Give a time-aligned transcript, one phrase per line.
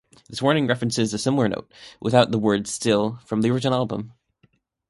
[0.27, 4.13] This warning references a similar note, without the word "still", from the original album.